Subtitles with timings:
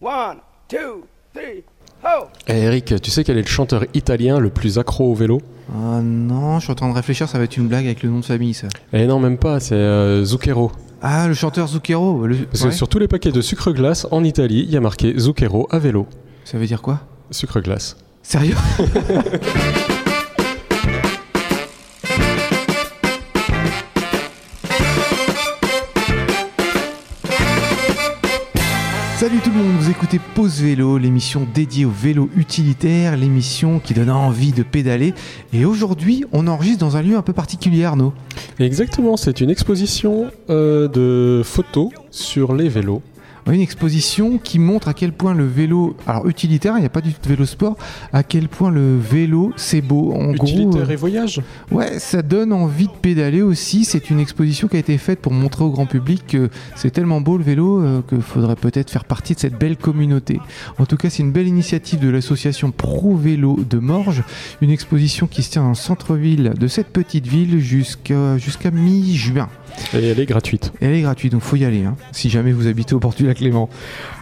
[0.00, 1.64] One, two, three,
[2.04, 2.26] ho!
[2.48, 5.40] Eh, Eric, tu sais quel est le chanteur italien le plus accro au vélo?
[5.72, 8.10] Ah non, je suis en train de réfléchir, ça va être une blague avec le
[8.10, 8.68] nom de famille ça.
[8.92, 10.70] Eh non, même pas, c'est euh, Zucchero.
[11.02, 12.26] Ah, le chanteur Zucchero.
[12.26, 12.68] le- Parce ouais.
[12.70, 15.66] que sur tous les paquets de sucre glace en Italie, il y a marqué Zucchero
[15.70, 16.06] à vélo.
[16.44, 17.00] Ça veut dire quoi?
[17.30, 17.96] Sucre glace.
[18.22, 18.56] Sérieux?
[29.26, 33.92] Salut tout le monde, vous écoutez Pause Vélo, l'émission dédiée au vélo utilitaire, l'émission qui
[33.92, 35.14] donne envie de pédaler.
[35.52, 38.12] Et aujourd'hui, on enregistre dans un lieu un peu particulier, Arnaud.
[38.60, 43.02] Exactement, c'est une exposition euh, de photos sur les vélos.
[43.46, 47.00] Une exposition qui montre à quel point le vélo, alors utilitaire, il n'y a pas
[47.00, 47.76] du tout de vélo sport,
[48.12, 50.12] à quel point le vélo c'est beau.
[50.14, 51.40] En Utilitaire gros, euh, et voyage.
[51.70, 53.84] Ouais, ça donne envie de pédaler aussi.
[53.84, 57.20] C'est une exposition qui a été faite pour montrer au grand public que c'est tellement
[57.20, 60.40] beau le vélo euh, qu'il faudrait peut-être faire partie de cette belle communauté.
[60.78, 64.24] En tout cas, c'est une belle initiative de l'association Pro Vélo de Morges,
[64.60, 69.48] une exposition qui se tient dans le centre-ville de cette petite ville jusqu'à jusqu'à mi-juin.
[69.94, 70.72] Et elle est gratuite.
[70.80, 73.26] Elle est gratuite, donc faut y aller, hein, si jamais vous habitez au port du
[73.26, 73.35] lac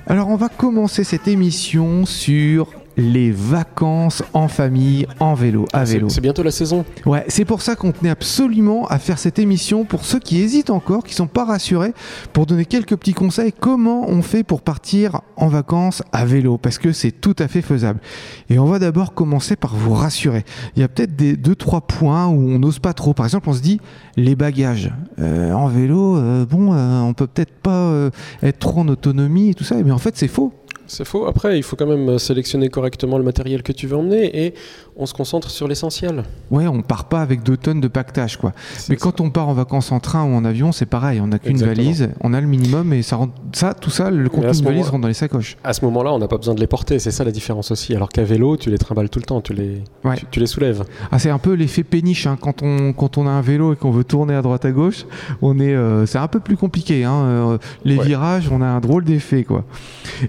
[0.06, 6.08] Alors on va commencer cette émission sur les vacances en famille, en vélo, à vélo.
[6.08, 6.84] C'est bientôt la saison.
[7.06, 10.70] Ouais, c'est pour ça qu'on tenait absolument à faire cette émission pour ceux qui hésitent
[10.70, 11.92] encore, qui sont pas rassurés,
[12.32, 13.52] pour donner quelques petits conseils.
[13.52, 16.58] Comment on fait pour partir en vacances à vélo?
[16.58, 18.00] Parce que c'est tout à fait faisable.
[18.48, 20.44] Et on va d'abord commencer par vous rassurer.
[20.76, 23.14] Il y a peut-être des deux trois points où on n'ose pas trop.
[23.14, 23.80] Par exemple, on se dit
[24.16, 26.16] les bagages Euh, en vélo.
[26.16, 28.10] euh, bon, euh, on peut peut-être pas euh,
[28.42, 29.76] être trop en autonomie et tout ça.
[29.84, 30.52] Mais en fait, c'est faux.
[30.86, 31.26] C'est faux.
[31.26, 34.54] Après, il faut quand même sélectionner correctement le matériel que tu veux emmener et
[34.96, 36.24] on se concentre sur l'essentiel.
[36.50, 38.52] Ouais, on part pas avec deux tonnes de pactage, quoi.
[38.88, 41.20] Mais quand on part en vacances en train ou en avion, c'est pareil.
[41.20, 44.28] On n'a qu'une valise, on a le minimum et ça rentre, ça, tout ça, le
[44.28, 45.56] contenu valise moment- rentre dans les sacoches.
[45.64, 46.98] À ce moment-là, on n'a pas besoin de les porter.
[46.98, 47.94] C'est ça la différence aussi.
[47.94, 49.40] Alors qu'à vélo, tu les trimbales tout le temps.
[49.40, 50.16] Tu les, Ouais.
[50.16, 50.84] tu, tu les soulèves.
[51.12, 52.36] Ah, c'est un peu l'effet péniche hein.
[52.40, 55.06] quand on quand on a un vélo et qu'on veut tourner à droite à gauche.
[55.42, 57.04] On est, euh, c'est un peu plus compliqué.
[57.04, 57.14] Hein.
[57.24, 58.04] Euh, les Ouais.
[58.06, 59.64] virages, on a un drôle d'effet, quoi.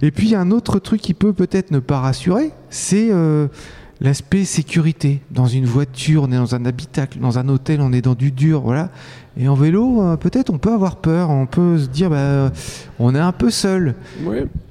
[0.01, 3.09] Et puis il y a un autre truc qui peut peut-être ne pas rassurer, c'est
[3.11, 3.47] euh,
[4.01, 5.21] l'aspect sécurité.
[5.31, 8.31] Dans une voiture, on est dans un habitacle, dans un hôtel, on est dans du
[8.31, 8.89] dur, voilà.
[9.37, 12.49] Et en vélo, euh, peut-être on peut avoir peur, on peut se dire, bah, euh,
[12.99, 13.95] on est un peu seul.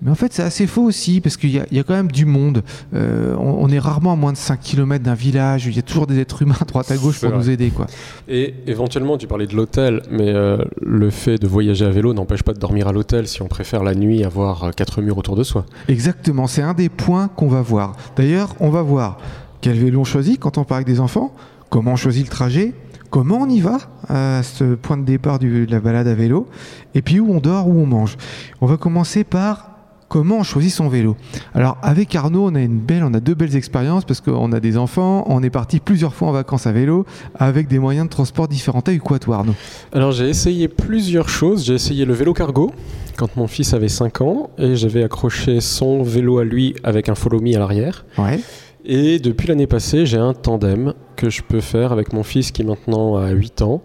[0.01, 1.93] Mais en fait, c'est assez faux aussi, parce qu'il y, a- il y a quand
[1.93, 2.63] même du monde.
[2.95, 5.83] Euh, on, on est rarement à moins de 5 km d'un village, il y a
[5.83, 7.39] toujours des êtres humains à droite à gauche pour vrai.
[7.39, 7.69] nous aider.
[7.71, 7.87] Quoi.
[8.27, 12.43] Et éventuellement, tu parlais de l'hôtel, mais euh, le fait de voyager à vélo n'empêche
[12.43, 15.43] pas de dormir à l'hôtel si on préfère la nuit avoir quatre murs autour de
[15.43, 15.67] soi.
[15.89, 17.97] Exactement, c'est un des points qu'on va voir.
[18.17, 19.19] D'ailleurs, on va voir
[19.61, 21.35] quel vélo on choisit quand on part avec des enfants,
[21.69, 22.73] comment on choisit le trajet,
[23.15, 26.49] comment on y va à ce point de départ du- de la balade à vélo,
[26.97, 28.17] et puis où on dort, où on mange.
[28.61, 29.71] On va commencer par
[30.09, 31.17] comment on choisit son vélo.
[31.55, 34.59] Alors avec Arnaud, on a une belle, on a deux belles expériences parce qu'on a
[34.59, 38.11] des enfants, on est parti plusieurs fois en vacances à vélo avec des moyens de
[38.11, 38.83] transport différents.
[38.83, 39.55] T'as eu quoi toi Arnaud?
[39.93, 41.65] Alors j'ai essayé plusieurs choses.
[41.65, 42.73] J'ai essayé le vélo cargo
[43.17, 47.15] quand mon fils avait 5 ans et j'avais accroché son vélo à lui avec un
[47.15, 48.05] follow me à l'arrière.
[48.19, 48.41] Ouais.
[48.85, 52.65] Et depuis l'année passée, j'ai un tandem que je peux faire avec mon fils qui
[52.65, 53.83] maintenant a 8 ans.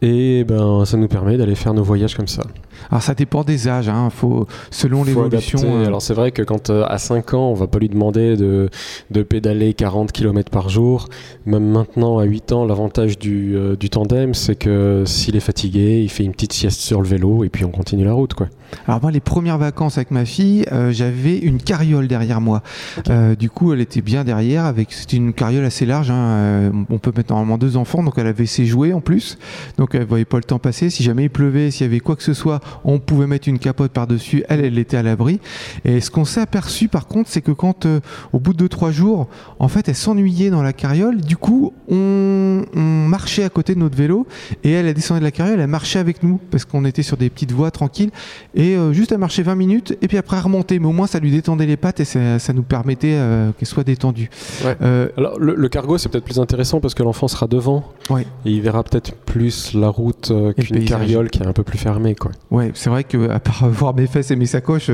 [0.00, 2.44] Et ben, ça nous permet d'aller faire nos voyages comme ça.
[2.88, 4.10] Alors ça dépend des âges, hein.
[4.10, 5.58] Faut, selon l'évolution.
[5.82, 8.36] euh, Alors c'est vrai que quand euh, à 5 ans, on va pas lui demander
[8.36, 8.68] de,
[9.10, 11.08] de pédaler 40 km par jour.
[11.46, 16.00] Même maintenant, à 8 ans, l'avantage du, euh, du tandem, c'est que s'il est fatigué,
[16.04, 18.34] il fait une petite sieste sur le vélo et puis on continue la route.
[18.34, 18.46] Quoi.
[18.86, 22.62] Alors moi, les premières vacances avec ma fille, euh, j'avais une carriole derrière moi.
[23.08, 24.64] Euh, du coup, elle était bien derrière.
[24.64, 26.10] Avec c'était une carriole assez large.
[26.10, 29.38] hein, euh, on peut mettre normalement deux enfants, donc elle avait ses jouets en plus.
[29.76, 30.90] Donc elle voyait pas le temps passer.
[30.90, 33.58] Si jamais il pleuvait, s'il y avait quoi que ce soit, on pouvait mettre une
[33.58, 34.44] capote par dessus.
[34.48, 35.40] Elle, elle était à l'abri.
[35.84, 37.86] Et ce qu'on s'est aperçu, par contre, c'est que quand
[38.32, 39.28] au bout de deux trois jours,
[39.58, 41.20] en fait, elle s'ennuyait dans la carriole.
[41.20, 44.26] Du coup, on, on marchait à côté de notre vélo
[44.64, 47.16] et elle, elle descendait de la carriole, elle marchait avec nous parce qu'on était sur
[47.16, 48.10] des petites voies tranquilles.
[48.58, 50.78] Et euh, juste elle marchait 20 minutes et puis après elle remontait.
[50.78, 53.68] Mais au moins ça lui détendait les pattes et ça, ça nous permettait euh, qu'elle
[53.68, 54.28] soit détendue.
[54.64, 54.76] Ouais.
[54.82, 58.26] Euh, Alors le, le cargo, c'est peut-être plus intéressant parce que l'enfant sera devant Ouais.
[58.44, 62.14] et il verra peut-être plus la route qu'une carriole qui est un peu plus fermée.
[62.14, 62.32] Quoi.
[62.50, 64.90] ouais, c'est vrai que à part voir mes fesses et mes sacoches,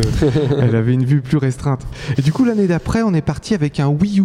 [0.61, 1.81] elle avait une vue plus restreinte.
[2.19, 4.25] Et du coup l'année d'après, on est parti avec un Wii U.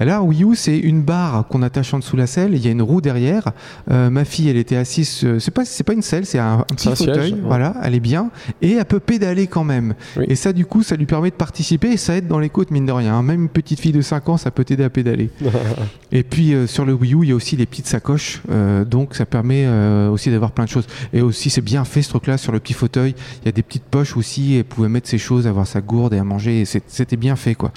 [0.00, 2.54] Et là, un Wii U, c'est une barre qu'on attache en dessous la selle.
[2.54, 3.52] Il y a une roue derrière.
[3.90, 5.26] Ma fille, elle était assise.
[5.38, 7.32] c'est pas, pas une selle, c'est un, un petit siège, fauteuil.
[7.34, 7.38] ouais.
[7.44, 8.30] Voilà, elle est bien
[8.62, 9.94] et elle peut pédaler quand même.
[10.16, 10.24] Oui.
[10.28, 12.70] Et ça, du coup, ça lui permet de participer et ça aide dans les côtes
[12.70, 13.14] mine de rien.
[13.14, 13.22] hein.
[13.22, 15.30] Même une petite fille de 5 ans, ça peut t'aider à pédaler.
[16.10, 18.84] Et puis euh, sur le Wii U, il y a aussi les petites sacoches, euh,
[18.86, 20.86] donc ça permet euh, aussi d'avoir plein de choses.
[21.12, 23.14] Et aussi, c'est bien fait ce truc-là sur le petit fauteuil.
[23.42, 24.54] Il y a des petites poches aussi.
[24.54, 26.62] Et elle pouvait mettre ses choses, avoir sa gourde et à manger.
[26.62, 27.72] Et c'était bien fait, quoi.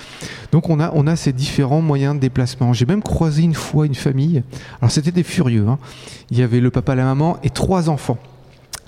[0.51, 2.71] Donc on a, on a ces différents moyens de déplacement.
[2.73, 4.43] J'ai même croisé une fois une famille.
[4.81, 5.65] Alors c'était des furieux.
[5.67, 5.77] hein.
[6.29, 8.17] Il y avait le papa, la maman et trois enfants.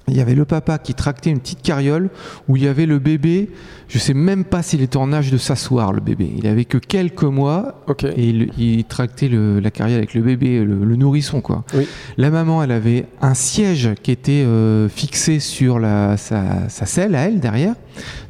[0.09, 2.09] Il y avait le papa qui tractait une petite carriole
[2.49, 3.49] où il y avait le bébé.
[3.87, 6.29] Je sais même pas s'il était en âge de s'asseoir, le bébé.
[6.37, 7.83] Il avait que quelques mois
[8.17, 11.63] et il, il tractait le- la carriole avec le bébé, le, le nourrisson, quoi.
[11.73, 11.87] Oui.
[12.17, 17.15] La maman, elle avait un siège qui était euh, fixé sur la, sa, sa selle
[17.15, 17.75] à elle derrière.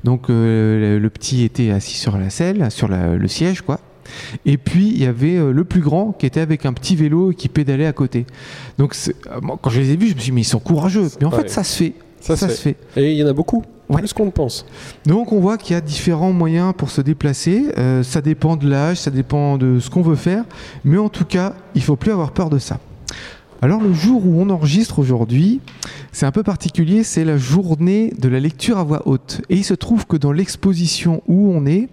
[0.03, 3.79] Donc euh, le, le petit était assis sur la selle, sur la- le siège, quoi.
[4.45, 7.31] Et puis il y avait euh, le plus grand qui était avec un petit vélo
[7.31, 8.25] et qui pédalait à côté.
[8.77, 9.11] Donc euh,
[9.41, 11.07] moi, quand je les ai vus, je me suis dit mais ils sont courageux.
[11.19, 11.41] Mais en Ouais.
[11.43, 11.93] fait ça se fait.
[12.19, 12.75] Ça se fait.
[12.95, 13.97] Et il y en a beaucoup, Ouais.
[13.99, 14.65] plus qu'on ne pense.
[15.05, 17.65] Donc on voit qu'il y a différents moyens pour se déplacer.
[17.77, 20.45] Euh, ça dépend de l'âge, ça dépend de ce qu'on veut faire.
[20.85, 22.79] Mais en tout cas, il faut plus avoir peur de ça.
[23.63, 25.61] Alors le jour où on enregistre aujourd'hui,
[26.11, 29.39] c'est un peu particulier, c'est la journée de la lecture à voix haute.
[29.49, 31.87] Et il se trouve que dans l'exposition où on est,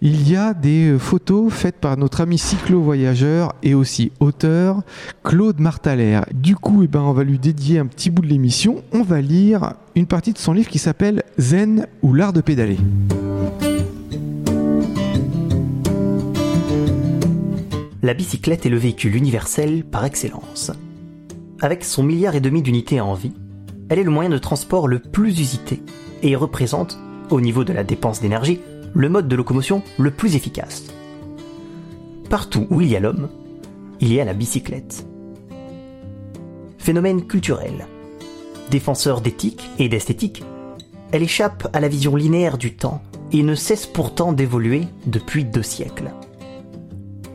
[0.00, 4.82] il y a des euh, photos faites par notre ami cyclo-voyageur et aussi auteur
[5.24, 6.24] Claude Martalère.
[6.32, 8.84] Du coup, eh ben, on va lui dédier un petit bout de l'émission.
[8.92, 12.76] On va lire une partie de son livre qui s'appelle Zen ou l'art de pédaler.
[18.04, 20.70] La bicyclette est le véhicule universel par excellence.
[21.60, 23.32] Avec son milliard et demi d'unités en vie,
[23.88, 25.82] elle est le moyen de transport le plus usité
[26.22, 26.98] et représente,
[27.30, 28.60] au niveau de la dépense d'énergie,
[28.94, 30.84] le mode de locomotion le plus efficace.
[32.30, 33.28] Partout où il y a l'homme,
[34.00, 35.06] il y a la bicyclette.
[36.78, 37.86] Phénomène culturel.
[38.70, 40.44] Défenseur d'éthique et d'esthétique,
[41.12, 43.02] elle échappe à la vision linéaire du temps
[43.32, 46.12] et ne cesse pourtant d'évoluer depuis deux siècles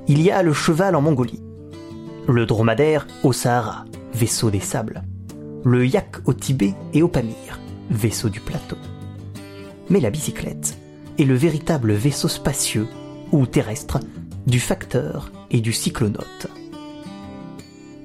[0.08, 1.42] il y a le cheval en Mongolie,
[2.28, 5.04] le dromadaire au Sahara, vaisseau des sables,
[5.66, 8.78] le yak au Tibet et au Pamir, vaisseau du plateau.
[9.90, 10.78] Mais la bicyclette
[11.20, 12.88] est le véritable vaisseau spacieux
[13.32, 14.00] ou terrestre
[14.48, 16.48] du facteur et du cyclonaute.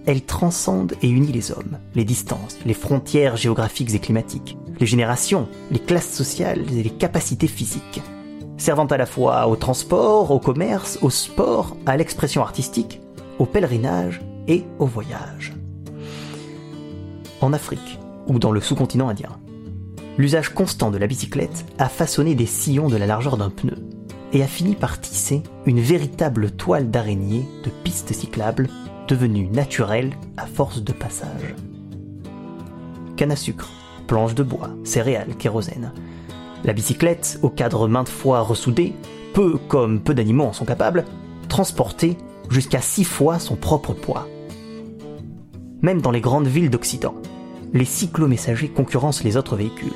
[0.07, 5.49] Elle transcende et unit les hommes, les distances, les frontières géographiques et climatiques, les générations,
[5.71, 8.01] les classes sociales et les capacités physiques
[8.59, 13.01] servant à la fois au transport, au commerce, au sport, à l'expression artistique,
[13.39, 15.58] au pèlerinage et au voyage.
[17.41, 19.39] En Afrique, ou dans le sous-continent indien,
[20.17, 23.77] l'usage constant de la bicyclette a façonné des sillons de la largeur d'un pneu
[24.33, 28.69] et a fini par tisser une véritable toile d'araignée de pistes cyclables
[29.07, 31.55] devenues naturelles à force de passage.
[33.17, 33.71] Canne à sucre,
[34.07, 35.93] planches de bois, céréales, kérosène,
[36.65, 38.95] la bicyclette, au cadre maintes fois ressoudé,
[39.33, 41.05] peut, comme peu d'animaux en sont capables,
[41.49, 42.19] transporter
[42.51, 44.27] jusqu'à six fois son propre poids.
[45.83, 47.15] Même dans les grandes villes d'Occident,
[47.73, 49.93] les cyclomessagers concurrencent les autres véhicules.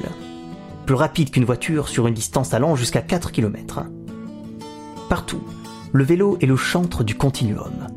[0.87, 3.83] Plus rapides qu'une voiture sur une distance allant jusqu'à 4 km.
[5.09, 5.43] Partout,
[5.93, 7.89] le vélo est le chantre du continuum.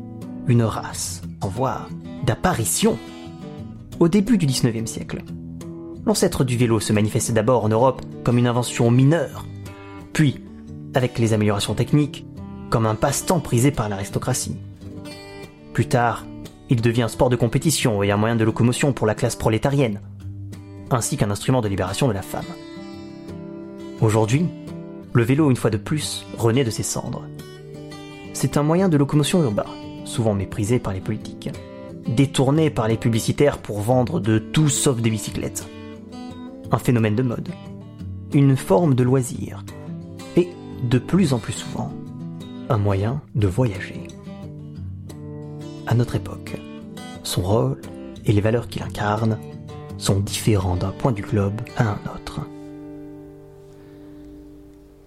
[0.48, 1.88] Une race, en voie
[2.24, 2.98] d'apparition.
[4.00, 5.22] Au début du 19e siècle,
[6.04, 9.46] l'ancêtre du vélo se manifestait d'abord en Europe comme une invention mineure,
[10.12, 10.42] puis,
[10.94, 12.26] avec les améliorations techniques,
[12.70, 14.56] comme un passe-temps prisé par l'aristocratie.
[15.72, 16.24] Plus tard,
[16.68, 20.00] il devient un sport de compétition et un moyen de locomotion pour la classe prolétarienne,
[20.90, 22.44] ainsi qu'un instrument de libération de la femme.
[24.00, 24.46] Aujourd'hui,
[25.12, 27.24] le vélo, une fois de plus, renaît de ses cendres.
[28.32, 29.66] C'est un moyen de locomotion urbain,
[30.04, 31.50] souvent méprisé par les politiques,
[32.06, 35.66] détourné par les publicitaires pour vendre de tout sauf des bicyclettes
[36.70, 37.48] un phénomène de mode,
[38.32, 39.64] une forme de loisir,
[40.36, 40.48] et,
[40.82, 41.92] de plus en plus souvent,
[42.68, 44.08] un moyen de voyager.
[45.88, 46.60] À notre époque,
[47.22, 47.80] son rôle
[48.24, 49.38] et les valeurs qu'il incarne
[49.98, 52.40] sont différents d'un point du globe à un autre.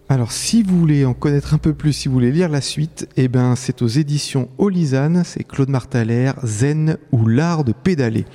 [0.08, 3.10] Alors, si vous voulez en connaître un peu plus, si vous voulez lire la suite,
[3.18, 8.26] eh ben, c'est aux éditions Olisane, c'est Claude Martalère, Zen ou l'art de pédaler.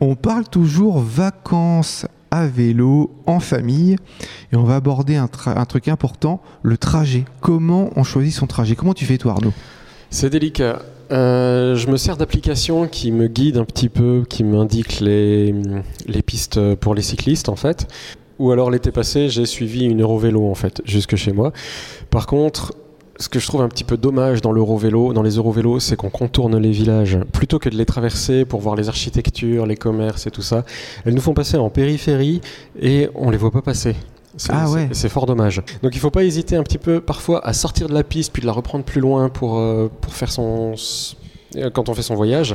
[0.00, 3.96] On parle toujours vacances à vélo, en famille,
[4.52, 7.24] et on va aborder un, un truc important, le trajet.
[7.40, 8.74] Comment on choisit son trajet?
[8.74, 9.52] Comment tu fais toi, Arnaud?
[10.10, 10.82] C'est délicat.
[11.12, 15.54] Euh, je me sers d'applications qui me guident un petit peu, qui m'indiquent les,
[16.24, 17.86] pistes pour les cyclistes en fait.
[18.38, 21.52] Ou alors l'été passé, j'ai suivi une Eurovélo en fait, jusque chez moi.
[22.10, 22.74] Par contre,
[23.18, 26.10] ce que je trouve un petit peu dommage dans l'Eurovélo, dans les Eurovélos, c'est qu'on
[26.10, 30.30] contourne les villages plutôt que de les traverser pour voir les architectures, les commerces et
[30.30, 30.64] tout ça.
[31.04, 32.40] Elles nous font passer en périphérie
[32.80, 33.94] et on les voit pas passer.
[34.36, 34.88] C'est, Ah ouais.
[34.92, 35.62] c'est- fort dommage.
[35.82, 38.42] Donc il faut pas hésiter un petit peu parfois à sortir de la piste puis
[38.42, 40.74] de la reprendre plus loin pour, euh, pour faire son,
[41.72, 42.54] quand on fait son voyage.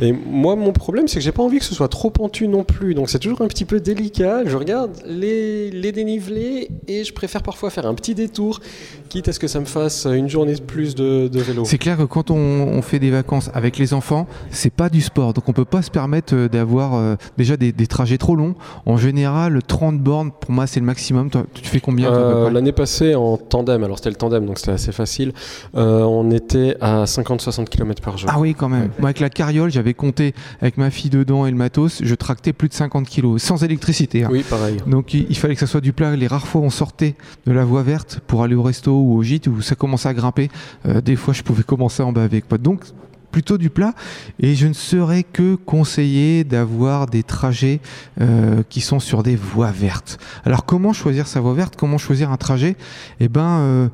[0.00, 2.62] Et moi, mon problème, c'est que j'ai pas envie que ce soit trop pentu non
[2.64, 2.94] plus.
[2.94, 4.42] Donc c'est toujours un petit peu délicat.
[4.46, 8.60] Je regarde les, les dénivelés et je préfère parfois faire un petit détour,
[9.08, 11.64] quitte à ce que ça me fasse une journée de plus de, de vélo.
[11.64, 15.00] C'est clair que quand on, on fait des vacances avec les enfants, c'est pas du
[15.00, 15.32] sport.
[15.34, 18.54] Donc on peut pas se permettre euh, d'avoir euh, déjà des, des trajets trop longs.
[18.86, 21.30] En général, 30 bornes, pour moi, c'est le maximum.
[21.30, 24.72] Toi, tu fais combien Euh, L'année passée en tandem, alors c'était le tandem donc c'était
[24.72, 25.32] assez facile,
[25.76, 28.27] euh, on était à 50-60 km par jour.
[28.30, 28.90] Ah oui, quand même.
[28.98, 32.52] Moi, avec la carriole, j'avais compté avec ma fille dedans et le matos, je tractais
[32.52, 34.24] plus de 50 kilos, sans électricité.
[34.24, 34.28] hein.
[34.30, 34.76] Oui, pareil.
[34.86, 36.14] Donc il, il fallait que ça soit du plat.
[36.14, 37.14] Les rares fois où on sortait
[37.46, 40.14] de la voie verte pour aller au resto ou au gîte où ça commençait à
[40.14, 40.50] grimper,
[40.86, 42.46] euh, des fois je pouvais commencer en bas avec.
[42.48, 42.58] quoi.
[42.58, 42.82] Donc
[43.30, 43.92] plutôt du plat
[44.40, 47.80] et je ne serais que conseillé d'avoir des trajets
[48.20, 50.18] euh, qui sont sur des voies vertes.
[50.44, 51.76] Alors comment choisir sa voie verte?
[51.76, 52.76] Comment choisir un trajet?
[53.20, 53.88] Eh ben euh,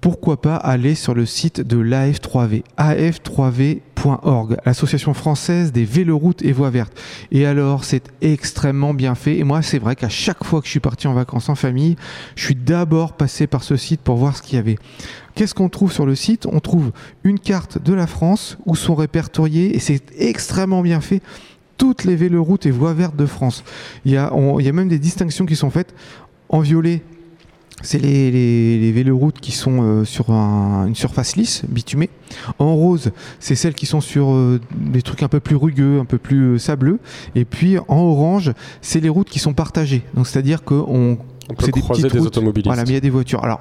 [0.00, 6.70] pourquoi pas aller sur le site de l'AF3V, af3v.org, l'association française des véloroutes et voies
[6.70, 6.98] vertes.
[7.32, 9.36] Et alors, c'est extrêmement bien fait.
[9.36, 11.96] Et moi, c'est vrai qu'à chaque fois que je suis parti en vacances en famille,
[12.34, 14.78] je suis d'abord passé par ce site pour voir ce qu'il y avait.
[15.34, 16.46] Qu'est-ce qu'on trouve sur le site?
[16.46, 16.92] On trouve
[17.22, 21.22] une carte de la France où sont répertoriées, et c'est extrêmement bien fait,
[21.76, 23.64] toutes les véloroutes et voies vertes de France.
[24.04, 24.30] Il y a,
[24.72, 25.94] même des distinctions qui sont faites
[26.48, 27.02] en violet.
[27.82, 32.10] C'est les, les, les véloroutes qui sont euh, sur un- une surface lisse, bitumée.
[32.58, 36.04] En rose, c'est celles qui sont sur euh, des trucs un peu plus rugueux, un
[36.04, 36.98] peu plus euh, sableux.
[37.34, 40.02] Et puis en orange, c'est les routes qui sont partagées.
[40.14, 41.18] Donc c'est-à-dire qu'on
[41.50, 42.26] On peut des croiser des routes.
[42.28, 42.66] automobilistes.
[42.66, 43.42] voilà, mais il y a des voitures.
[43.42, 43.60] Alors,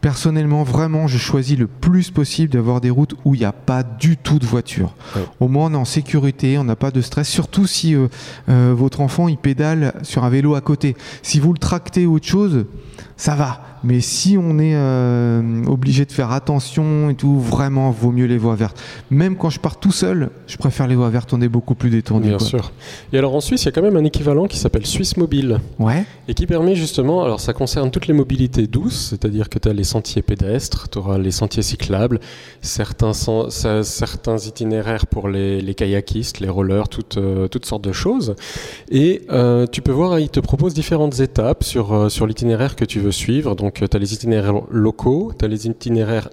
[0.00, 3.82] personnellement, vraiment, je choisis le plus possible d'avoir des routes où il n'y a pas
[3.82, 4.94] du tout de voitures.
[5.16, 5.22] Ouais.
[5.40, 7.28] Au moins, on est en sécurité, on n'a pas de stress.
[7.28, 8.08] Surtout si euh,
[8.48, 10.96] euh, votre enfant il pédale sur un vélo à côté.
[11.22, 12.66] Si vous le tractez ou autre chose,
[13.16, 13.77] ça va.
[13.84, 18.38] Mais si on est euh, obligé de faire attention et tout, vraiment, vaut mieux les
[18.38, 18.80] voies vertes.
[19.10, 21.32] Même quand je pars tout seul, je préfère les voies vertes.
[21.32, 22.28] On est beaucoup plus détendu.
[22.28, 22.46] Bien quoi.
[22.46, 22.72] sûr.
[23.12, 25.60] Et alors en Suisse, il y a quand même un équivalent qui s'appelle Suisse Mobile
[25.78, 26.04] Ouais.
[26.26, 29.72] et qui permet justement, alors ça concerne toutes les mobilités douces, c'est-à-dire que tu as
[29.72, 32.20] les sentiers pédestres, tu auras les sentiers cyclables,
[32.62, 38.34] certains, certains itinéraires pour les, les kayakistes, les rollers, toutes, euh, toutes sortes de choses.
[38.90, 43.00] Et euh, tu peux voir, ils te proposent différentes étapes sur, sur l'itinéraire que tu
[43.00, 43.54] veux suivre.
[43.54, 46.28] Donc tu as les itinéraires locaux, tu as les itinéraires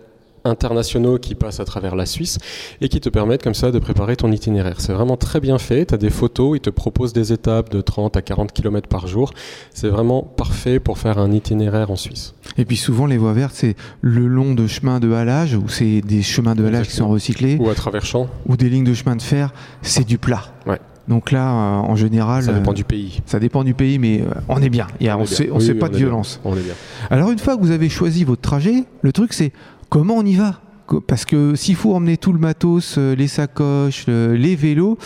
[0.45, 2.37] internationaux qui passent à travers la Suisse
[2.79, 4.79] et qui te permettent comme ça de préparer ton itinéraire.
[4.79, 7.81] C'est vraiment très bien fait, tu as des photos, ils te proposent des étapes de
[7.81, 9.31] 30 à 40 km par jour.
[9.73, 12.35] C'est vraiment parfait pour faire un itinéraire en Suisse.
[12.57, 16.01] Et puis souvent, les voies vertes, c'est le long de chemins de halage, ou c'est
[16.01, 18.93] des chemins de halage qui sont recyclés, Ou à travers champs, ou des lignes de
[18.93, 19.51] chemin de fer,
[19.81, 20.43] c'est du plat.
[20.65, 20.79] Ouais.
[21.07, 23.21] Donc là, euh, en général, ça dépend euh, du pays.
[23.25, 24.87] ça dépend du pays, mais euh, on est bien.
[24.99, 25.27] Il y a- On bien.
[25.27, 26.05] sait, on Oui, sait oui, pas on de bien.
[26.05, 26.39] violence.
[26.43, 26.73] On est bien.
[27.11, 29.51] Alors une fois que vous avez choisi votre trajet, le truc c'est
[29.89, 30.61] comment on y va?
[31.07, 34.97] Parce que s'il faut emmener tout le matos, les sacoches, le- les vélos,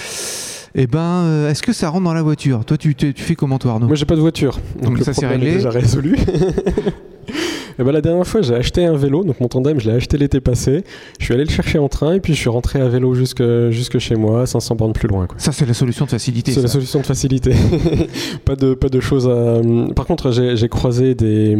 [0.76, 2.64] eh ben, est-ce que ça rentre dans la voiture?
[2.66, 3.88] Toi, tu, tu- tu fais comment toi, Arnaud?
[3.88, 4.60] Moi, j'ai pas de voiture.
[4.76, 5.58] Donc, Donc le ça, c'est problème est réglé.
[5.58, 6.16] déjà résolu.
[7.80, 9.24] Et ben, la dernière fois, j'ai acheté un vélo.
[9.24, 10.84] Donc, mon tandem, je l'ai acheté l'été passé.
[11.18, 13.42] Je suis allé le chercher en train et puis je suis rentré à vélo jusque,
[13.70, 15.28] jusque chez moi, 500 bornes plus loin.
[15.28, 15.38] Quoi.
[15.40, 16.52] Ça, c'est la solution de facilité.
[16.52, 17.54] C'est la solution de facilité.
[18.46, 19.62] pas, de, pas de choses à.
[19.96, 21.58] Par contre, j'ai croisé des,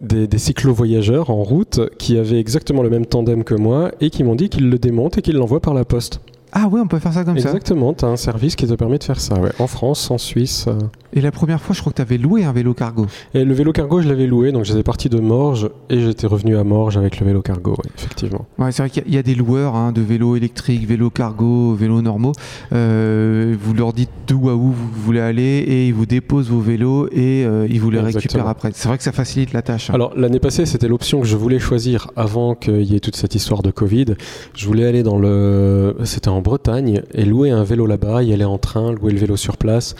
[0.00, 4.24] des, des cyclo-voyageurs en route qui avaient exactement le même tandem que moi et qui
[4.24, 6.20] m'ont dit qu'ils le démontent et qu'ils l'envoient par la poste.
[6.56, 7.48] Ah ouais, on peut faire ça comme ça.
[7.48, 9.34] Exactement, tu as un service qui te permet de faire ça.
[9.40, 9.50] Ouais.
[9.58, 10.66] En France, en Suisse.
[10.68, 10.78] euh.
[11.16, 13.06] Et la première fois, je crois que tu avais loué un vélo cargo.
[13.34, 16.56] Et le vélo cargo, je l'avais loué, donc j'étais parti de Morges et j'étais revenu
[16.56, 18.46] à Morges avec le vélo cargo, ouais, effectivement.
[18.58, 20.86] Ouais, c'est vrai qu'il y a- il y, a des loueurs hein, de vélos électriques,
[20.88, 22.32] vélos cargo, vélos normaux.
[22.72, 26.58] Euh, vous leur dites d'où à où vous voulez aller et ils vous déposent vos
[26.60, 28.20] vélos et euh, ils vous les Exactement.
[28.22, 28.70] récupèrent après.
[28.74, 29.90] C'est vrai que ça facilite la tâche.
[29.90, 29.94] hein.
[29.94, 33.34] Alors l'année passée, c'était l'option que je voulais choisir avant qu'il y ait toute cette
[33.36, 34.06] histoire de Covid.
[34.54, 38.44] Je voulais aller dans le, c'était en Bretagne et louer un vélo là-bas, y aller
[38.44, 39.94] en train, louer le vélo sur place,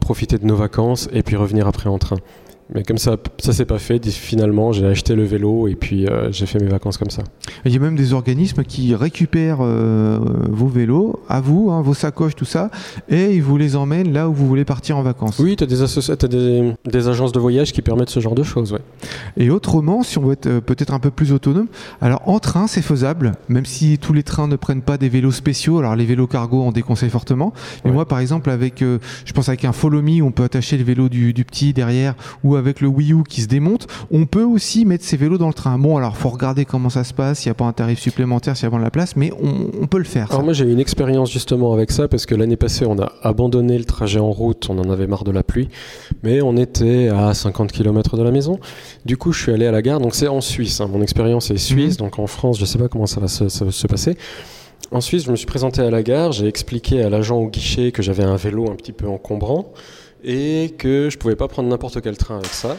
[0.00, 2.16] profiter de nos vacances et puis revenir après en train.
[2.74, 4.04] Mais comme ça, ça s'est pas fait.
[4.10, 7.22] Finalement, j'ai acheté le vélo et puis euh, j'ai fait mes vacances comme ça.
[7.64, 10.18] Il y a même des organismes qui récupèrent euh,
[10.50, 12.70] vos vélos, à vous, hein, vos sacoches, tout ça,
[13.08, 15.38] et ils vous les emmènent là où vous voulez partir en vacances.
[15.38, 18.72] Oui, tu as, des, agences de voyage qui permettent ce genre de choses.
[18.72, 18.80] Ouais.
[19.36, 21.68] Et autrement, si on veut être euh, peut-être un peu plus autonome,
[22.00, 25.30] alors en train c'est faisable, même si tous les trains ne prennent pas des vélos
[25.30, 25.78] spéciaux.
[25.78, 27.52] Alors les vélos cargo on déconseille fortement.
[27.84, 30.84] Mais moi par exemple avec, je pense avec un Follow Me, on peut attacher le
[30.84, 34.42] vélo du, du petit derrière, ou avec le Wii U qui se démonte, on peut
[34.42, 35.78] aussi mettre ses vélos dans le train.
[35.78, 38.56] Bon alors faut regarder comment ça se passe, s'il n'y a pas un tarif supplémentaire,
[38.56, 40.28] s'il y a pas de la place, mais on, on peut le faire.
[40.28, 40.34] ça.
[40.34, 43.12] Alors moi j'ai eu une expérience justement avec ça parce que l'année passée on a
[43.22, 45.68] abandonné le trajet en route, on en avait marre de la pluie,
[46.22, 48.58] mais on était à 50 km de la maison.
[49.04, 50.88] Du coup je suis allé à la gare, donc c'est en Suisse, hein.
[50.92, 53.64] mon expérience est suisse, donc en France je sais pas comment ça va se, ça
[53.64, 54.16] va se passer.
[54.92, 58.02] Ensuite, je me suis présenté à la gare, j'ai expliqué à l'agent au guichet que
[58.02, 59.72] j'avais un vélo un petit peu encombrant
[60.24, 62.76] et que je pouvais pas prendre n'importe quel train avec ça.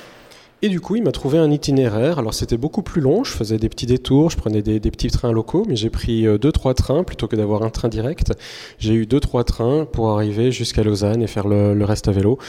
[0.63, 2.17] Et du coup, il m'a trouvé un itinéraire.
[2.17, 3.24] Alors, c'était beaucoup plus long.
[3.24, 6.39] Je faisais des petits détours, je prenais des, petits trains locaux, mais j'ai pris euh,
[6.39, 8.34] deux, trois trains plutôt que d'avoir un train direct.
[8.79, 12.39] J'ai eu deux, trois trains pour arriver jusqu'à Lausanne et faire le, reste à vélo.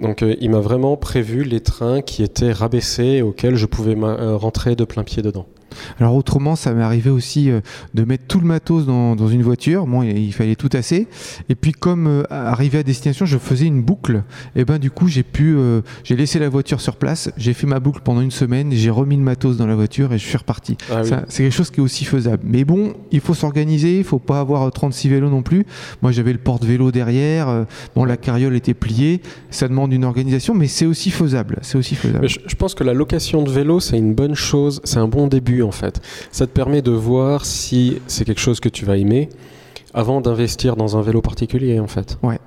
[0.00, 3.96] Donc, euh, il m'a vraiment prévu les trains qui étaient rabaissés et auxquels je pouvais
[3.96, 5.46] euh, rentrer de plein pied dedans.
[6.00, 7.60] Alors autrement, ça m'est arrivé aussi euh,
[7.94, 9.86] de mettre tout le matos dans, une voiture.
[9.86, 11.08] Bon, il fallait tout tasser.
[11.48, 14.22] Et puis comme euh, arrivé à destination, je faisais une boucle.
[14.54, 17.30] Et ben du coup, j'ai pu, euh, j'ai laissé la voiture sur place.
[17.36, 18.72] J'ai fait ma boucle pendant une semaine.
[18.72, 20.76] J'ai remis le matos dans la voiture et je suis reparti.
[20.90, 22.42] Ah c'est quelque chose qui est aussi faisable.
[22.44, 23.98] Mais bon, il faut s'organiser.
[23.98, 25.66] Il faut pas avoir 36 vélos non plus.
[26.02, 27.66] Moi, j'avais le porte-vélo derrière.
[27.94, 29.20] bon, la carriole était pliée.
[29.50, 31.58] Ça demande une organisation, mais c'est aussi faisable.
[31.62, 32.28] C'est aussi faisable.
[32.28, 34.80] Je, je pense que la location de vélo, c'est une bonne chose.
[34.84, 36.00] C'est un bon début en fait.
[36.30, 39.28] Ça te permet de voir si c'est quelque chose que tu vas aimer
[39.94, 42.18] avant d'investir dans un vélo particulier en fait.
[42.22, 42.38] Ouais.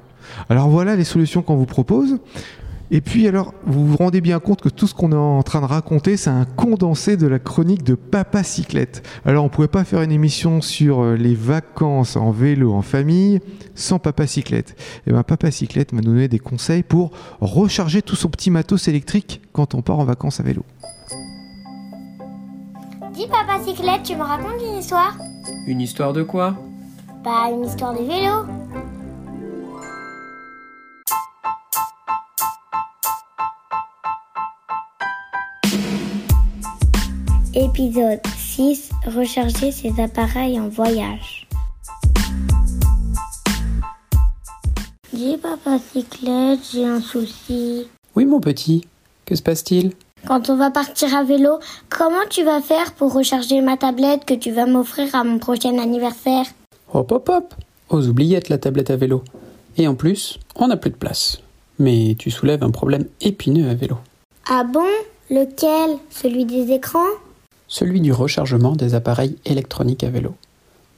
[0.50, 2.20] Alors voilà les solutions qu'on vous propose.
[2.92, 5.62] Et puis alors, vous vous rendez bien compte que tout ce qu'on est en train
[5.62, 9.08] de raconter, c'est un condensé de la chronique de Papa Cyclette.
[9.26, 13.42] Alors on pouvait pas faire une émission sur euh, les vacances en vélo en famille
[13.76, 14.76] sans Papa Cyclette.
[15.06, 17.12] Et ben Papa Cyclette m'a donné des conseils pour
[17.42, 20.64] recharger tout son petit matos électrique quand on part en vacances à vélo.
[23.20, 25.14] Dis papa cyclette, tu me racontes une histoire
[25.68, 26.56] Une histoire de quoi?
[27.22, 28.46] Bah une histoire de vélo.
[37.54, 41.46] Épisode 6 Recharger ses appareils en voyage.
[45.12, 47.90] Dis papa cyclette, j'ai un souci.
[48.16, 48.88] Oui mon petit,
[49.26, 49.92] que se passe-t-il?
[50.30, 51.58] Quand on va partir à vélo,
[51.90, 55.76] comment tu vas faire pour recharger ma tablette que tu vas m'offrir à mon prochain
[55.80, 56.46] anniversaire?
[56.94, 57.56] Hop hop hop
[57.90, 59.24] Aux oubliettes la tablette à vélo.
[59.78, 61.40] Et en plus, on n'a plus de place.
[61.80, 63.98] Mais tu soulèves un problème épineux à vélo.
[64.48, 64.86] Ah bon?
[65.32, 65.98] Lequel?
[66.12, 67.10] Celui des écrans?
[67.68, 70.36] Celui du rechargement des appareils électroniques à vélo.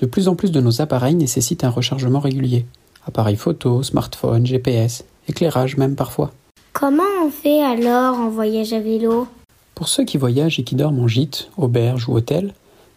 [0.01, 2.65] De plus en plus de nos appareils nécessitent un rechargement régulier.
[3.07, 6.31] Appareils photo, smartphone, GPS, éclairage même parfois.
[6.73, 9.27] Comment on fait alors en voyage à vélo?
[9.75, 12.53] Pour ceux qui voyagent et qui dorment en gîte, auberge ou hôtel,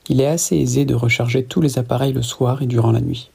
[0.09, 3.31] il est assez aisé de recharger tous les appareils le soir et durant la nuit.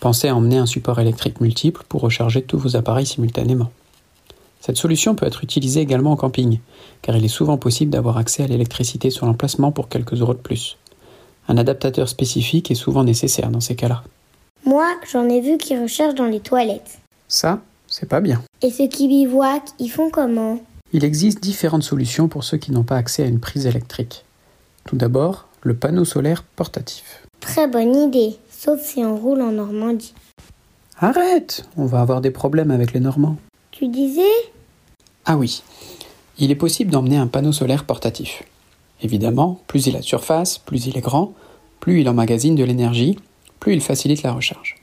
[0.00, 3.70] Pensez à emmener un support électrique multiple pour recharger tous vos appareils simultanément.
[4.60, 6.58] Cette solution peut être utilisée également en camping,
[7.00, 10.38] car il est souvent possible d'avoir accès à l'électricité sur l'emplacement pour quelques euros de
[10.38, 10.78] plus.
[11.48, 14.02] Un adaptateur spécifique est souvent nécessaire dans ces cas-là.
[14.64, 16.98] Moi, j'en ai vu qui rechargent dans les toilettes.
[17.28, 18.42] Ça, c'est pas bien.
[18.62, 20.58] Et ceux qui bivouaquent, ils font comment?
[20.92, 24.24] Il existe différentes solutions pour ceux qui n'ont pas accès à une prise électrique.
[24.86, 27.22] Tout d'abord, le panneau solaire portatif.
[27.40, 30.14] Très bonne idée, sauf si on roule en Normandie.
[30.98, 33.36] Arrête On va avoir des problèmes avec les Normands.
[33.70, 34.22] Tu disais?
[35.26, 35.62] Ah oui,
[36.38, 38.42] il est possible d'emmener un panneau solaire portatif.
[39.02, 41.34] Évidemment, plus il a de surface, plus il est grand,
[41.78, 43.18] plus il emmagasine de l'énergie,
[43.60, 44.76] plus il facilite la recharge.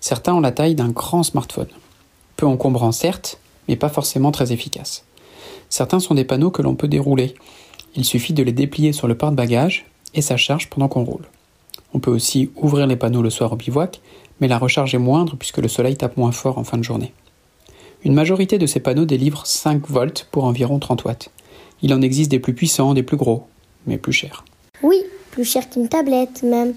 [0.00, 1.68] Certains ont la taille d'un grand smartphone
[2.36, 5.04] peu encombrant certes, mais pas forcément très efficace.
[5.68, 7.34] Certains sont des panneaux que l'on peut dérouler.
[7.94, 11.26] Il suffit de les déplier sur le porte-bagages et ça charge pendant qu'on roule.
[11.94, 14.00] On peut aussi ouvrir les panneaux le soir au bivouac,
[14.40, 17.12] mais la recharge est moindre puisque le soleil tape moins fort en fin de journée.
[18.04, 21.30] Une majorité de ces panneaux délivrent 5 volts pour environ 30 watts.
[21.82, 23.46] Il en existe des plus puissants, des plus gros,
[23.86, 24.44] mais plus chers.
[24.82, 26.74] Oui, plus cher qu'une tablette même.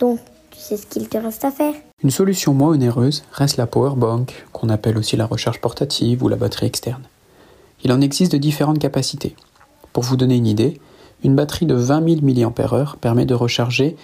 [0.00, 0.18] Donc,
[0.50, 1.74] tu sais ce qu'il te reste à faire.
[2.04, 6.36] Une solution moins onéreuse reste la powerbank, qu'on appelle aussi la recharge portative ou la
[6.36, 7.02] batterie externe.
[7.82, 9.34] Il en existe de différentes capacités.
[9.92, 10.80] Pour vous donner une idée,
[11.24, 13.96] une batterie de 20 000 mAh permet de recharger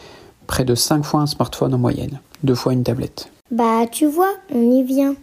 [0.49, 3.31] près de 5 fois un smartphone en moyenne, deux fois une tablette.
[3.53, 5.15] Bah tu vois, on y vient.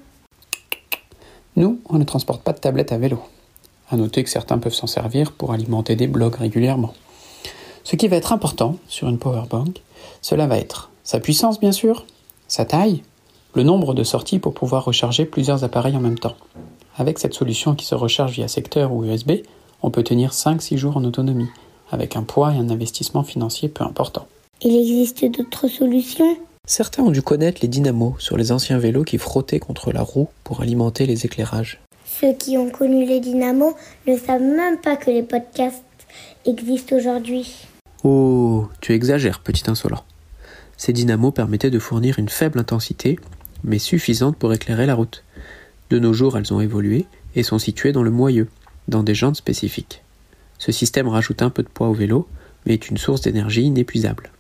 [1.58, 3.22] Nous, on ne transporte pas de tablette à vélo.
[3.90, 6.94] À noter que certains peuvent s'en servir pour alimenter des blogs régulièrement.
[7.84, 9.82] Ce qui va être important sur une powerbank,
[10.22, 12.06] cela va être sa puissance bien sûr,
[12.52, 13.02] sa taille,
[13.56, 16.36] le nombre de sorties pour pouvoir recharger plusieurs appareils en même temps.
[16.98, 19.44] Avec cette solution qui se recharge via secteur ou USB,
[19.82, 21.48] on peut tenir 5-6 jours en autonomie,
[21.92, 24.28] avec un poids et un investissement financier peu important.
[24.62, 26.36] Il existe d'autres solutions?
[26.68, 30.28] Certains ont dû connaître les dynamos sur les anciens vélos qui frottaient contre la roue
[30.44, 31.80] pour alimenter les éclairages.
[32.04, 33.76] Ceux qui ont connu les dynamos
[34.08, 35.86] ne savent même pas que les podcasts
[36.46, 37.50] existent aujourd'hui.
[38.04, 40.04] Oh, tu exagères, petit insolent.
[40.82, 43.20] Ces dynamos permettaient de fournir une faible intensité,
[43.64, 45.24] mais suffisante pour éclairer la route.
[45.92, 48.48] De nos jours, elles ont évolué et sont situées dans le moyeu,
[48.88, 50.02] dans des jantes spécifiques.
[50.58, 52.28] Ce système rajoute un peu de poids au vélo,
[52.66, 54.32] mais est une source d'énergie inépuisable.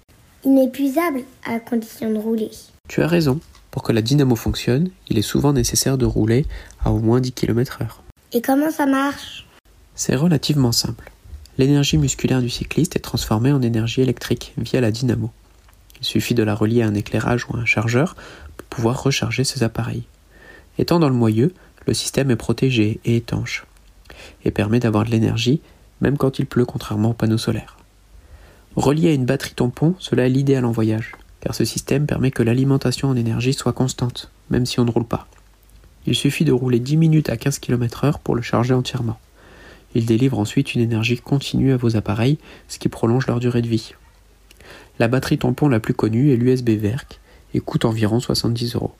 [0.43, 2.49] inépuisable à condition de rouler.
[2.89, 3.39] Tu as raison.
[3.69, 6.47] Pour que la dynamo fonctionne, il est souvent nécessaire de rouler
[6.84, 7.86] à au moins 10 km/h.
[8.34, 9.45] Et comment ça marche?
[9.93, 11.12] C'est relativement simple.
[11.60, 15.30] L'énergie musculaire du cycliste est transformée en énergie électrique via la dynamo.
[16.01, 18.15] Il suffit de la relier à un éclairage ou à un chargeur
[18.57, 20.03] pour pouvoir recharger ses appareils.
[20.77, 21.53] Étant dans le moyeu,
[21.85, 23.65] le système est protégé et étanche
[24.45, 25.61] et permet d'avoir de l'énergie
[26.01, 27.77] même quand il pleut contrairement aux panneaux solaires.
[28.75, 32.43] Relié à une batterie tampon, cela est l'idéal en voyage, car ce système permet que
[32.43, 35.27] l'alimentation en énergie soit constante, même si on ne roule pas.
[36.07, 39.19] Il suffit de rouler 10 minutes à 15 km/h pour le charger entièrement.
[39.93, 43.67] Il délivre ensuite une énergie continue à vos appareils, ce qui prolonge leur durée de
[43.67, 43.93] vie.
[44.99, 47.19] La batterie tampon la plus connue est l'USB VERC
[47.54, 48.93] et coûte environ 70 euros.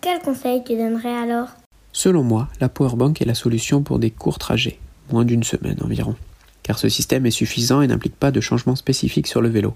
[0.00, 1.48] Quel conseil tu donnerais alors?
[1.92, 4.78] Selon moi, la powerbank est la solution pour des courts trajets,
[5.10, 6.14] moins d'une semaine environ,
[6.62, 9.74] car ce système est suffisant et n'implique pas de changement spécifique sur le vélo.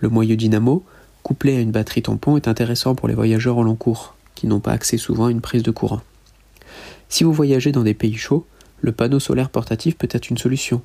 [0.00, 0.84] Le moyeu dynamo,
[1.22, 4.60] couplé à une batterie tampon, est intéressant pour les voyageurs au long cours, qui n'ont
[4.60, 6.02] pas accès souvent à une prise de courant.
[7.08, 8.46] Si vous voyagez dans des pays chauds,
[8.80, 10.82] le panneau solaire portatif peut être une solution,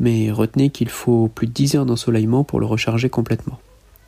[0.00, 3.58] mais retenez qu'il faut plus de 10 heures d'ensoleillement pour le recharger complètement.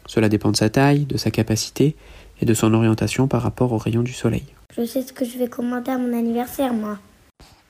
[0.06, 1.96] Cela dépend de sa taille, de sa capacité
[2.40, 4.44] et de son orientation par rapport aux rayons du soleil.
[4.76, 6.98] Je sais ce que je vais commander à mon anniversaire, moi.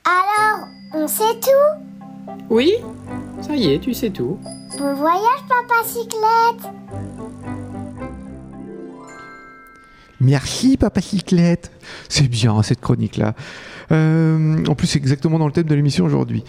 [0.05, 2.29] Alors, on sait tout?
[2.49, 2.73] Oui,
[3.41, 4.39] ça y est, tu sais tout.
[4.77, 6.71] Bon voyage, papa cyclette
[10.21, 11.71] Merci, Papa Cyclette.
[12.07, 13.33] C'est bien, cette chronique-là.
[13.91, 16.43] Euh, en plus, c'est exactement dans le thème de l'émission aujourd'hui.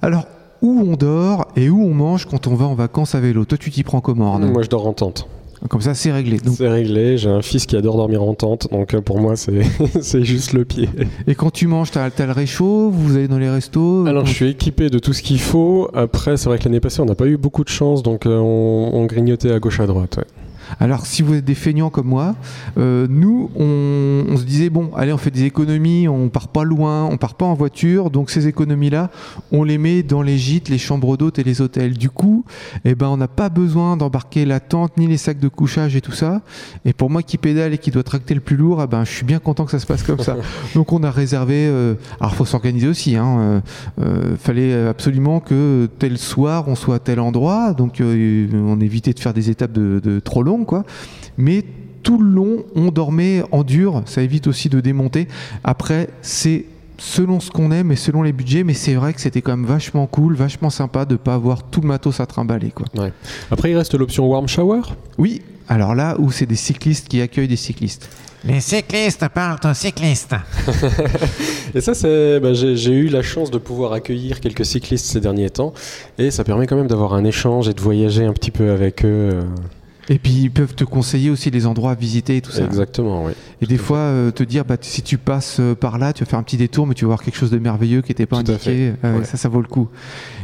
[0.00, 0.26] Alors,
[0.62, 3.58] où on dort et où on mange quand on va en vacances à vélo Toi,
[3.58, 5.26] tu t'y prends comment, Arnaud Moi, je dors en tente.
[5.68, 6.38] Comme ça, c'est réglé.
[6.56, 7.18] C'est réglé.
[7.18, 9.60] J'ai un fils qui adore dormir en tente, donc euh, pour moi, c'est
[10.24, 10.88] juste le pied.
[11.26, 14.32] et quand tu manges, t'as as le réchaud Vous allez dans les restos Alors, je
[14.32, 15.90] suis équipé de tout ce qu'il faut.
[15.92, 18.38] Après, c'est vrai que l'année passée, on n'a pas eu beaucoup de chance, donc euh,
[18.38, 20.16] on, on grignotait à gauche à droite.
[20.16, 20.24] ouais.
[20.78, 22.34] Alors, si vous êtes des feignants comme moi,
[22.78, 26.64] euh, nous, on, on se disait bon, allez, on fait des économies, on part pas
[26.64, 29.10] loin, on part pas en voiture, donc ces économies-là,
[29.52, 31.96] on les met dans les gîtes, les chambres d'hôtes et les hôtels.
[31.98, 32.44] Du coup,
[32.84, 36.00] eh ben, on n'a pas besoin d'embarquer la tente ni les sacs de couchage et
[36.00, 36.42] tout ça.
[36.84, 39.10] Et pour moi qui pédale et qui doit tracter le plus lourd, eh ben, je
[39.10, 40.36] suis bien content que ça se passe comme ça.
[40.74, 41.66] donc, on a réservé.
[41.66, 43.16] euh, alors, faut s'organiser aussi.
[43.16, 43.60] Hein, euh,
[44.00, 47.72] euh, fallait absolument que tel soir, on soit à tel endroit.
[47.74, 50.84] Donc, euh, on évitait de faire des étapes de, de trop longues, quoi.
[51.36, 51.64] Mais
[52.02, 54.02] tout le long, on dormait en dur.
[54.06, 55.28] Ça évite aussi de démonter.
[55.64, 56.64] Après, c'est
[57.00, 59.66] selon ce qu'on aime et selon les budgets, mais c'est vrai que c'était quand même
[59.66, 62.86] vachement cool, vachement sympa de pas avoir tout le matos à trimballer, quoi.
[63.50, 64.82] Après, il reste l'option warm shower?
[65.18, 68.08] Oui, alors là où c'est des cyclistes qui accueillent des cyclistes.
[68.44, 70.34] Les cyclistes parlent aux cyclistes.
[71.74, 75.20] Et ça, c'est, bah, j'ai j'ai eu la chance de pouvoir accueillir quelques cyclistes ces
[75.20, 75.74] derniers temps,
[76.18, 79.04] et ça permet quand même d'avoir un échange et de voyager un petit peu avec
[79.04, 79.40] eux.
[80.12, 82.64] Et puis ils peuvent te conseiller aussi les endroits à visiter et tout ça.
[82.64, 83.32] Exactement, oui.
[83.62, 86.28] Et des fois euh, te dire bah, si tu passes euh, par là, tu vas
[86.28, 88.42] faire un petit détour, mais tu vas voir quelque chose de merveilleux qui n'était pas
[88.42, 88.92] Tout indiqué.
[89.00, 89.24] fait, Euh, ouais.
[89.24, 89.88] Ça, ça vaut le coup.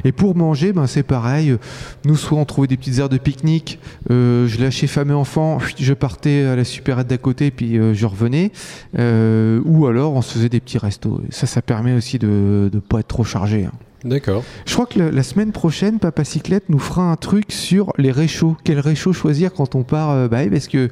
[0.04, 1.56] Et pour manger, ben, c'est pareil.
[2.04, 3.80] Nous, soit on trouvait des petites aires de pique-nique,
[4.12, 8.06] euh, je lâchais femme et enfant, je partais à la supérette d'à côté, puis je
[8.06, 8.52] revenais.
[8.96, 11.20] Ou alors on se faisait des petits restos.
[11.30, 13.64] Ça, ça permet aussi de ne pas être trop chargé.
[13.64, 13.72] hein.
[14.06, 14.42] D'accord.
[14.64, 18.10] Je crois que la, la semaine prochaine, Papa Cyclette nous fera un truc sur les
[18.10, 18.56] réchauds.
[18.64, 20.88] Quel réchaud choisir quand on part euh, bah Parce que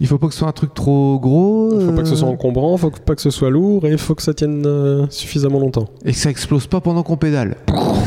[0.00, 1.70] il faut pas que ce soit un truc trop gros.
[1.78, 3.98] Faut pas que ce soit euh, encombrant, faut pas que ce soit lourd, et il
[3.98, 5.88] faut que ça tienne euh, suffisamment longtemps.
[6.04, 7.56] et que ça explose pas pendant qu'on pédale.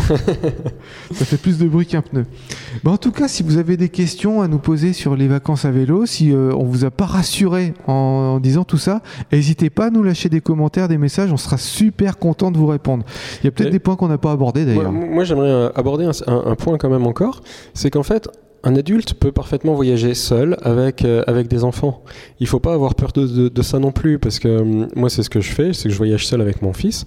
[1.14, 2.26] ça fait plus de bruit qu'un pneu.
[2.84, 5.66] Bah, en tout cas, si vous avez des questions à nous poser sur les vacances
[5.66, 9.70] à vélo, si euh, on vous a pas rassuré en, en disant tout ça, n'hésitez
[9.70, 11.32] pas à nous lâcher des commentaires, des messages.
[11.32, 13.06] On sera super content de vous répondre.
[13.42, 14.92] Il y a peut-être des points qu'on n'a pas abordés d'ailleurs.
[14.92, 17.42] moi, j'aimerais euh, aborder un, un- un point quand même encore,
[17.74, 18.30] c'est qu'en fait,
[18.64, 22.04] un adulte peut parfaitement voyager seul avec, euh, avec des enfants.
[22.40, 25.10] Il faut pas avoir peur de, de- de ça non plus, parce que hum, moi,
[25.10, 27.06] c'est ce que je fais, c'est que je voyage seul avec mon fils.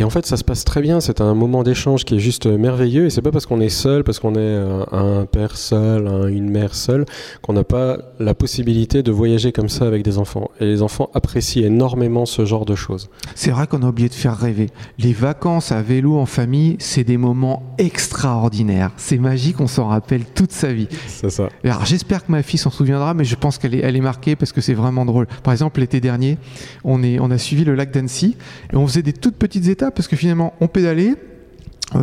[0.00, 0.98] Et en fait, ça se passe très bien.
[1.00, 3.04] C'est un moment d'échange qui est juste euh, merveilleux.
[3.04, 6.26] Et c'est pas parce qu'on est seul, parce qu'on est euh, un père seul, un-
[6.26, 7.04] une mère seule,
[7.42, 10.48] qu'on n'a pas la possibilité de voyager comme ça avec des enfants.
[10.58, 13.10] Et les enfants apprécient énormément ce genre de choses.
[13.34, 14.70] C'est vrai qu'on a oublié de faire rêver.
[14.98, 18.92] Les vacances à vélo en famille, c'est des moments extraordinaires.
[18.96, 20.88] C'est magique, on s'en rappelle toute sa vie.
[21.08, 21.50] C'est ça.
[21.62, 24.34] Alors j'espère que ma fille s'en souviendra, mais je pense qu'elle est, elle est marquée
[24.34, 25.26] parce que c'est vraiment drôle.
[25.42, 26.38] Par exemple, l'été dernier,
[26.84, 28.38] on, est, on a suivi le lac d'Annecy
[28.72, 31.14] et on faisait des toutes petites étapes parce que finalement, on pédalait.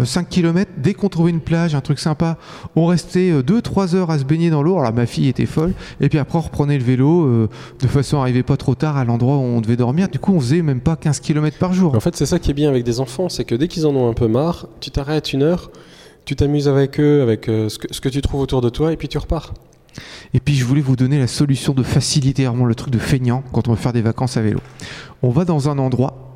[0.03, 2.37] 5 km, dès qu'on trouvait une plage, un truc sympa,
[2.75, 4.77] on restait 2-3 heures à se baigner dans l'eau.
[4.77, 5.73] Alors ma fille était folle.
[6.01, 8.97] Et puis après, on reprenait le vélo euh, de façon à arriver pas trop tard
[8.97, 10.09] à l'endroit où on devait dormir.
[10.09, 11.95] Du coup, on faisait même pas 15 km par jour.
[11.95, 13.95] En fait, c'est ça qui est bien avec des enfants, c'est que dès qu'ils en
[13.95, 15.71] ont un peu marre, tu t'arrêtes une heure,
[16.25, 18.91] tu t'amuses avec eux, avec euh, ce, que, ce que tu trouves autour de toi,
[18.91, 19.53] et puis tu repars.
[20.33, 23.43] Et puis je voulais vous donner la solution de faciliter vraiment le truc de feignant
[23.51, 24.59] quand on veut faire des vacances à vélo.
[25.23, 26.26] On va dans un endroit.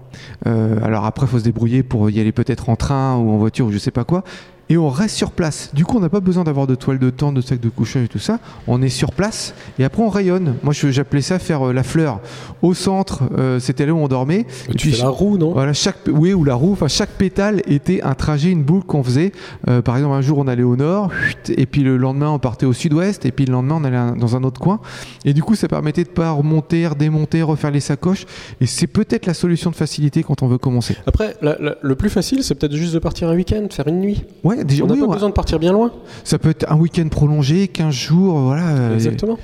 [0.47, 3.67] Euh, alors après, faut se débrouiller pour y aller peut-être en train ou en voiture
[3.67, 4.23] ou je sais pas quoi.
[4.71, 5.69] Et on reste sur place.
[5.73, 8.05] Du coup, on n'a pas besoin d'avoir de toile de tente, de sac de couchage
[8.05, 8.39] et tout ça.
[8.67, 10.55] On est sur place et après on rayonne.
[10.63, 12.21] Moi, j'appelais ça faire euh, la fleur.
[12.61, 14.45] Au centre, euh, c'était là où on dormait.
[14.69, 15.51] Et Tu fais la roue, non?
[15.51, 19.03] Voilà, chaque, oui, ou la roue, enfin, chaque pétale était un trajet, une boucle qu'on
[19.03, 19.33] faisait.
[19.67, 21.09] Euh, par exemple, un jour, on allait au nord,
[21.49, 24.37] et puis le lendemain, on partait au sud-ouest, et puis le lendemain, on allait dans
[24.37, 24.79] un autre coin.
[25.25, 28.25] Et du coup, ça permettait de pas remonter, redémonter, refaire les sacoches.
[28.61, 30.95] Et c'est peut-être la solution de facilité quand on veut commencer.
[31.07, 33.99] Après, la- la- le plus facile, c'est peut-être juste de partir un week-end, faire une
[33.99, 34.23] nuit.
[34.45, 35.13] Ouais, déjà, On n'a oui, pas ouais.
[35.13, 35.91] besoin de partir bien loin.
[36.23, 38.67] ça peut être un week-end prolongé, 15 jours, voilà.
[38.69, 39.37] euh, Exactement.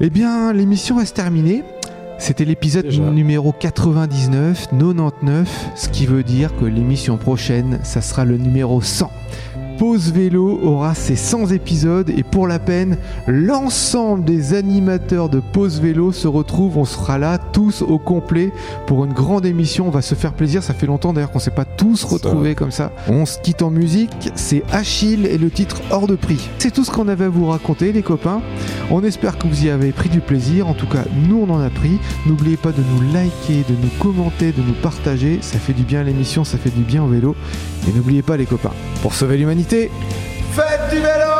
[0.00, 1.64] Eh bien, l'émission va se terminer.
[2.18, 8.38] C'était l'épisode numéro 99, 99, ce qui veut dire que l'émission prochaine, ça sera le
[8.38, 9.10] numéro 100.
[9.78, 15.80] Pause Vélo aura ses 100 épisodes et pour la peine, l'ensemble des animateurs de Pause
[15.80, 16.78] Vélo se retrouvent.
[16.78, 18.52] On sera là tous au complet
[18.86, 19.88] pour une grande émission.
[19.88, 20.62] On va se faire plaisir.
[20.62, 22.90] Ça fait longtemps d'ailleurs qu'on ne s'est pas tous retrouvés comme ça.
[23.08, 24.30] On se quitte en musique.
[24.34, 26.48] C'est Achille et le titre hors de prix.
[26.58, 28.40] C'est tout ce qu'on avait à vous raconter, les copains.
[28.90, 30.68] On espère que vous y avez pris du plaisir.
[30.68, 31.98] En tout cas, nous, on en a pris.
[32.24, 35.38] N'oubliez pas de nous liker, de nous commenter, de nous partager.
[35.40, 37.34] Ça fait du bien à l'émission, ça fait du bien au vélo.
[37.88, 38.72] Et n'oubliez pas, les copains,
[39.02, 39.90] pour sauver l'humanité,
[40.52, 41.36] faites du vélo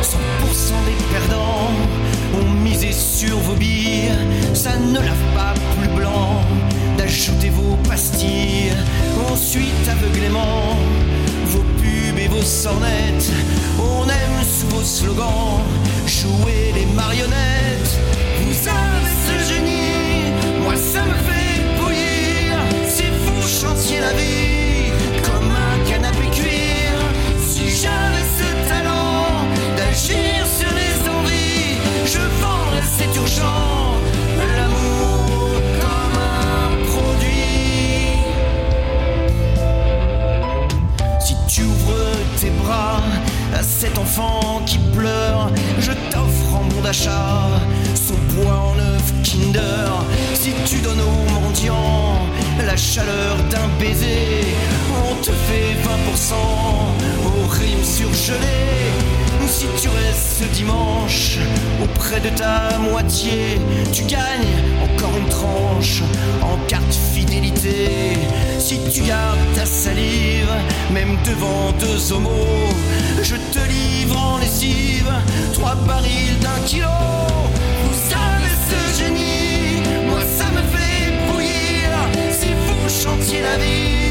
[0.00, 0.14] 100%
[0.86, 1.70] des perdants
[2.40, 4.12] ont misé sur vos billes.
[4.54, 6.40] Ça ne lave pas plus blanc
[6.96, 8.72] d'ajouter vos pastilles.
[9.30, 10.76] Ensuite, aveuglément,
[12.44, 15.60] On aime sous vos slogans
[16.06, 18.00] jouer les marionnettes.
[18.40, 20.32] Vous avez ce génie,
[20.64, 22.58] moi ça me fait bouillir.
[22.88, 24.90] Si vous chantiez la vie
[25.22, 26.92] comme un canapé cuir,
[27.46, 33.81] si j'avais ce talent d'agir sur les envies, je vendrais, c'est urgent,
[41.72, 43.00] Ouvres tes bras
[43.54, 47.48] à cet enfant qui pleure, je t'offre en bon d'achat
[47.94, 49.90] son poids en œuf Kinder.
[50.34, 52.18] Si tu donnes aux mendiants
[52.64, 54.46] la chaleur d'un baiser,
[55.04, 56.34] on te fait 20%
[57.26, 59.11] aux rimes surgelées.
[59.52, 61.36] Si tu restes ce dimanche
[61.84, 63.60] auprès de ta moitié,
[63.92, 66.02] tu gagnes encore une tranche
[66.40, 68.16] en carte fidélité.
[68.58, 70.48] Si tu gardes ta salive,
[70.90, 72.72] même devant deux homos,
[73.22, 75.12] je te livre en lessive
[75.52, 76.86] trois barils d'un kilo.
[77.84, 81.90] Vous avez ce génie, moi ça me fait bouillir.
[82.32, 84.01] Si vous chantiez la vie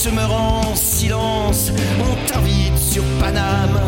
[0.00, 3.80] qui se meurt en silence, on t'invite sur Paname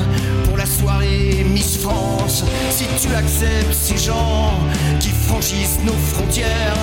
[0.45, 2.45] pour la soirée Miss France.
[2.71, 4.53] Si tu acceptes ces gens
[5.01, 6.77] qui franchissent nos frontières,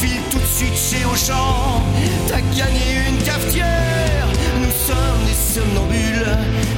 [0.00, 1.82] file tout de suite chez Auchan,
[2.28, 4.28] t'as gagné une cafetière.
[4.60, 6.36] Nous sommes des somnambules,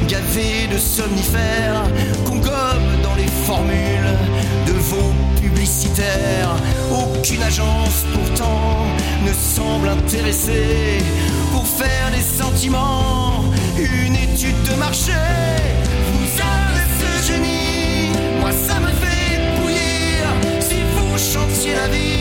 [0.08, 1.84] gavés de somnifères,
[2.24, 4.16] qu'on gobe dans les formules
[4.66, 6.56] de vos publicitaires.
[7.28, 8.86] Aucune agence pourtant
[9.26, 10.98] ne semble intéressée
[11.52, 13.44] pour faire des sentiments
[13.76, 15.12] une étude de marché.
[16.14, 20.24] Vous avez ce génie, moi ça me fait bouillir
[20.58, 22.17] si vous chantiez la vie.